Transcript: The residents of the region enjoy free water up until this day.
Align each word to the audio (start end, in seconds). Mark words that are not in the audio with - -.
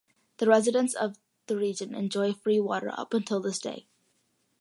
The 0.37 0.47
residents 0.47 0.95
of 0.95 1.19
the 1.45 1.55
region 1.55 1.93
enjoy 1.93 2.33
free 2.33 2.59
water 2.59 2.89
up 2.91 3.13
until 3.13 3.39
this 3.39 3.59
day. 3.59 3.85